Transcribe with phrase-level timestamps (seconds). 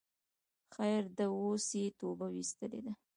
[0.73, 2.91] خیر ده اوس یی توبه ویستلی ده